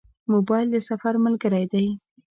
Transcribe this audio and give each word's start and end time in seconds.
موبایل 0.31 0.67
د 0.71 0.77
سفر 0.89 1.13
ملګری 1.25 1.65
دی. 1.73 1.85